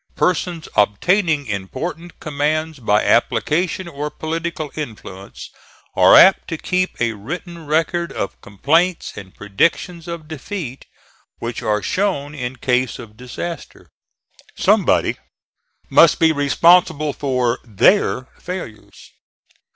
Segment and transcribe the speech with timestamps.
[0.15, 5.51] Persons obtaining important commands by application or political influence
[5.95, 10.87] are apt to keep a written record of complaints and predictions of defeat,
[11.37, 13.91] which are shown in case of disaster.
[14.57, 15.17] Somebody
[15.87, 19.11] must be responsible for their failures.